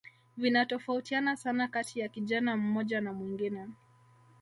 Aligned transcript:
Vinatofautiana 0.37 1.35
sana 1.35 1.67
kati 1.67 1.99
ya 1.99 2.07
kijana 2.09 2.57
mmoja 2.57 3.01
na 3.01 3.13
mwingine 3.13 3.67